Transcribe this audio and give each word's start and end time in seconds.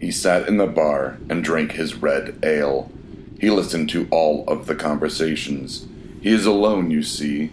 He 0.00 0.10
sat 0.10 0.48
in 0.48 0.58
the 0.58 0.66
bar 0.66 1.18
and 1.28 1.42
drank 1.42 1.72
his 1.72 1.96
red 1.96 2.38
ale. 2.42 2.90
He 3.40 3.50
listened 3.50 3.90
to 3.90 4.08
all 4.10 4.44
of 4.46 4.66
the 4.66 4.74
conversations. 4.74 5.86
He 6.20 6.30
is 6.30 6.46
alone, 6.46 6.90
you 6.90 7.02
see. 7.02 7.50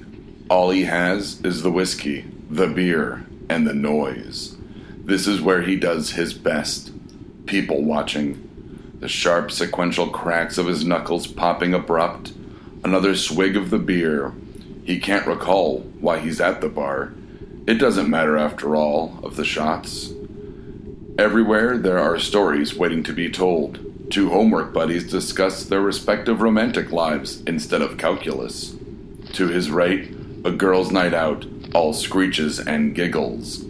All 0.49 0.69
he 0.69 0.83
has 0.83 1.41
is 1.41 1.61
the 1.61 1.71
whiskey, 1.71 2.25
the 2.49 2.67
beer, 2.67 3.25
and 3.49 3.67
the 3.67 3.73
noise. 3.73 4.55
This 4.97 5.27
is 5.27 5.41
where 5.41 5.61
he 5.61 5.75
does 5.75 6.11
his 6.11 6.33
best. 6.33 6.91
People 7.45 7.83
watching. 7.83 8.41
The 8.99 9.07
sharp 9.07 9.51
sequential 9.51 10.09
cracks 10.09 10.57
of 10.57 10.67
his 10.67 10.85
knuckles 10.85 11.27
popping 11.27 11.73
abrupt. 11.73 12.33
Another 12.83 13.15
swig 13.15 13.57
of 13.57 13.69
the 13.69 13.79
beer. 13.79 14.33
He 14.83 14.99
can't 14.99 15.27
recall 15.27 15.79
why 15.99 16.19
he's 16.19 16.41
at 16.41 16.61
the 16.61 16.69
bar. 16.69 17.13
It 17.67 17.75
doesn't 17.75 18.09
matter 18.09 18.37
after 18.37 18.75
all 18.75 19.19
of 19.23 19.35
the 19.35 19.45
shots. 19.45 20.11
Everywhere 21.17 21.77
there 21.77 21.97
are 21.97 22.19
stories 22.19 22.75
waiting 22.75 23.01
to 23.03 23.13
be 23.13 23.29
told. 23.29 24.11
Two 24.11 24.31
homework 24.31 24.73
buddies 24.73 25.09
discuss 25.09 25.63
their 25.63 25.79
respective 25.79 26.41
romantic 26.41 26.91
lives 26.91 27.41
instead 27.47 27.81
of 27.81 27.97
calculus. 27.97 28.75
To 29.31 29.47
his 29.47 29.71
right, 29.71 30.13
a 30.43 30.51
girl's 30.51 30.91
night 30.91 31.13
out, 31.13 31.45
all 31.73 31.93
screeches 31.93 32.59
and 32.59 32.93
giggles. 32.93 33.63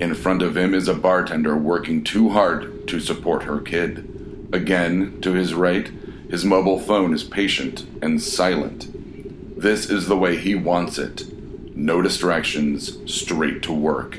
In 0.00 0.14
front 0.14 0.40
of 0.40 0.56
him 0.56 0.72
is 0.72 0.88
a 0.88 0.94
bartender 0.94 1.54
working 1.54 2.02
too 2.02 2.30
hard 2.30 2.88
to 2.88 2.98
support 2.98 3.42
her 3.42 3.60
kid. 3.60 4.48
Again, 4.54 5.20
to 5.20 5.34
his 5.34 5.52
right, 5.52 5.90
his 6.30 6.46
mobile 6.46 6.78
phone 6.78 7.12
is 7.12 7.24
patient 7.24 7.86
and 8.00 8.22
silent. 8.22 9.60
This 9.60 9.90
is 9.90 10.06
the 10.06 10.16
way 10.16 10.38
he 10.38 10.54
wants 10.54 10.96
it. 10.96 11.30
No 11.76 12.00
distractions, 12.00 12.98
straight 13.04 13.62
to 13.64 13.72
work. 13.74 14.18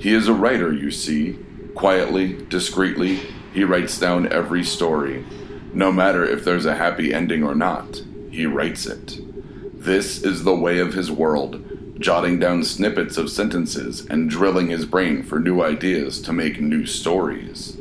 He 0.00 0.12
is 0.12 0.26
a 0.26 0.34
writer, 0.34 0.72
you 0.72 0.90
see. 0.90 1.38
Quietly, 1.78 2.32
discreetly, 2.48 3.20
he 3.54 3.62
writes 3.62 4.00
down 4.00 4.32
every 4.32 4.64
story. 4.64 5.24
No 5.72 5.92
matter 5.92 6.24
if 6.24 6.44
there's 6.44 6.66
a 6.66 6.74
happy 6.74 7.14
ending 7.14 7.44
or 7.44 7.54
not, 7.54 8.02
he 8.32 8.46
writes 8.46 8.84
it. 8.84 9.20
This 9.80 10.20
is 10.24 10.42
the 10.42 10.56
way 10.56 10.80
of 10.80 10.94
his 10.94 11.12
world, 11.12 11.62
jotting 12.00 12.40
down 12.40 12.64
snippets 12.64 13.16
of 13.16 13.30
sentences 13.30 14.04
and 14.06 14.28
drilling 14.28 14.70
his 14.70 14.86
brain 14.86 15.22
for 15.22 15.38
new 15.38 15.62
ideas 15.62 16.20
to 16.22 16.32
make 16.32 16.60
new 16.60 16.84
stories. 16.84 17.78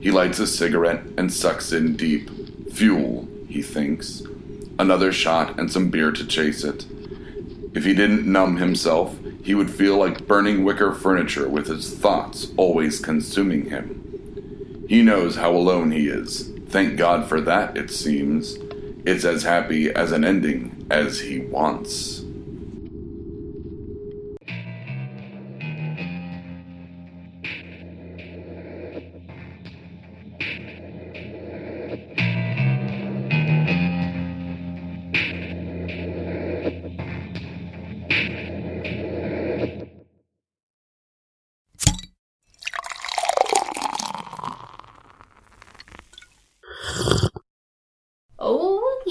He 0.00 0.10
lights 0.10 0.38
a 0.38 0.46
cigarette 0.46 1.02
and 1.18 1.30
sucks 1.30 1.74
in 1.74 1.94
deep. 1.94 2.30
Fuel, 2.72 3.28
he 3.50 3.60
thinks. 3.60 4.22
Another 4.78 5.12
shot 5.12 5.60
and 5.60 5.70
some 5.70 5.90
beer 5.90 6.10
to 6.10 6.26
chase 6.26 6.64
it. 6.64 6.86
If 7.76 7.84
he 7.84 7.92
didn't 7.92 8.24
numb 8.24 8.56
himself, 8.56 9.18
he 9.42 9.54
would 9.54 9.70
feel 9.70 9.98
like 9.98 10.26
burning 10.26 10.64
wicker 10.64 10.94
furniture 10.94 11.46
with 11.46 11.66
his 11.66 11.94
thoughts 11.94 12.50
always 12.56 13.00
consuming 13.00 13.68
him. 13.68 14.86
He 14.88 15.02
knows 15.02 15.36
how 15.36 15.54
alone 15.54 15.90
he 15.90 16.08
is. 16.08 16.50
Thank 16.70 16.96
God 16.96 17.28
for 17.28 17.38
that, 17.42 17.76
it 17.76 17.90
seems. 17.90 18.56
It's 19.04 19.26
as 19.26 19.42
happy 19.42 19.90
as 19.90 20.12
an 20.12 20.24
ending 20.24 20.86
as 20.90 21.20
he 21.20 21.40
wants. 21.40 22.24